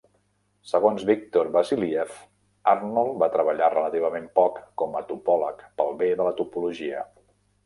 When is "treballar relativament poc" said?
3.35-4.59